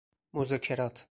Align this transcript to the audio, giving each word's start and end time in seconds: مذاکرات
مذاکرات 0.33 0.99